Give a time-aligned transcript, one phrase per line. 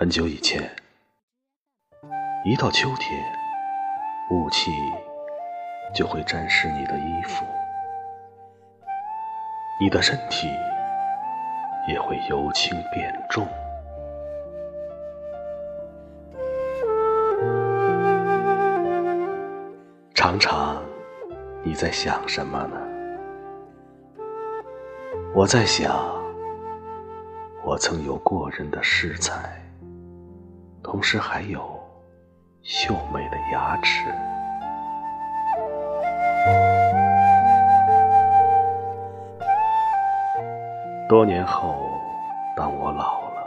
[0.00, 0.62] 很久以前，
[2.44, 3.20] 一到秋天，
[4.30, 4.70] 雾气
[5.92, 7.44] 就会沾湿你的衣服，
[9.80, 10.46] 你的身体
[11.88, 13.44] 也会由轻变重。
[20.14, 20.80] 常常，
[21.64, 22.76] 你在想什么呢？
[25.34, 25.92] 我在想，
[27.64, 29.60] 我曾有过人的诗才。
[30.90, 31.60] 同时还有
[32.62, 34.10] 秀美的牙齿。
[41.06, 41.76] 多年后，
[42.56, 43.46] 当我老了，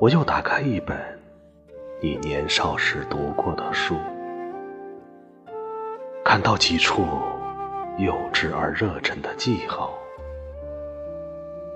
[0.00, 0.98] 我又打开一本
[2.02, 3.94] 你年少时读过的书，
[6.24, 7.06] 看到几处
[7.96, 9.94] 幼稚而热忱的记号，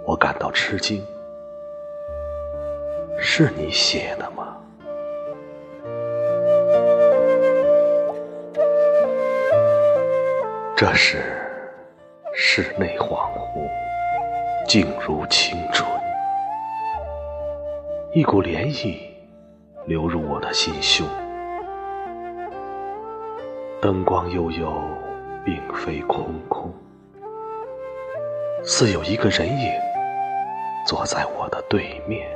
[0.05, 1.01] 我感到吃惊。
[3.21, 4.57] 是你写的吗？
[10.77, 11.19] 这时
[12.33, 13.69] 室内恍惚，
[14.67, 15.89] 静如清春，
[18.13, 18.97] 一股涟漪
[19.87, 21.07] 流入我的心胸。
[23.81, 24.81] 灯光悠悠，
[25.45, 26.73] 并非空空，
[28.65, 29.73] 似有一个人影
[30.87, 32.29] 坐在我的对面。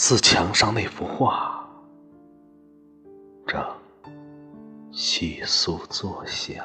[0.00, 1.60] 似墙上那幅画，
[3.44, 3.60] 正
[4.92, 6.64] 细诉作响。